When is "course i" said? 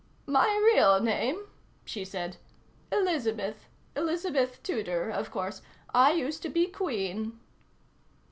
5.29-6.13